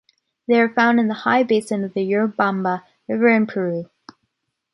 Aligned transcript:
They 0.47 0.59
are 0.59 0.73
found 0.73 0.99
in 0.99 1.09
the 1.09 1.13
high 1.13 1.43
basin 1.43 1.83
of 1.83 1.91
Urubamba 1.93 2.81
River, 3.07 3.27
in 3.29 3.45
Peru. 3.45 3.87